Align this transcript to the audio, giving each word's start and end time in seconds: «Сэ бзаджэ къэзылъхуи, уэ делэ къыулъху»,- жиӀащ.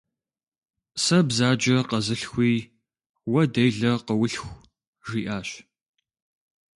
«Сэ 1.03 1.17
бзаджэ 1.27 1.77
къэзылъхуи, 1.89 2.53
уэ 3.31 3.41
делэ 3.53 3.91
къыулъху»,- 4.05 4.57
жиӀащ. 5.07 5.49